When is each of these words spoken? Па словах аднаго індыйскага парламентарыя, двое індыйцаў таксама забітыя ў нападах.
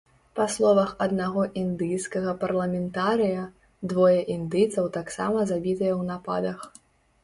Па 0.37 0.45
словах 0.53 0.93
аднаго 1.05 1.43
індыйскага 1.63 2.33
парламентарыя, 2.45 3.45
двое 3.95 4.19
індыйцаў 4.41 4.93
таксама 5.01 5.37
забітыя 5.55 5.93
ў 6.01 6.15
нападах. 6.15 6.59